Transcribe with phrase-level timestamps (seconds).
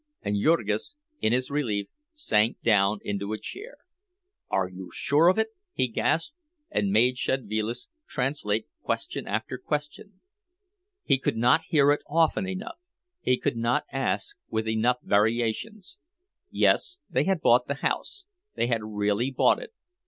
[0.23, 3.77] And Jurgis, in his relief, sank down into a chair.
[4.49, 6.33] "Are you sure of it?" he gasped,
[6.71, 10.21] and made Szedvilas translate question after question.
[11.03, 12.79] He could not hear it often enough;
[13.19, 15.99] he could not ask with enough variations.
[16.49, 18.25] Yes, they had bought the house,
[18.55, 19.71] they had really bought it.